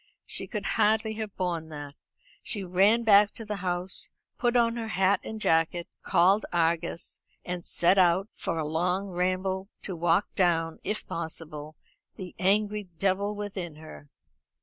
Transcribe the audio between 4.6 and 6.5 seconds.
her hat and jacket, called